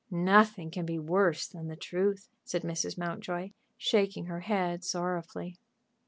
[0.09, 2.97] "Nothing can be worse than the truth," said Mrs.
[2.97, 5.59] Mountjoy, shaking her head, sorrowfully.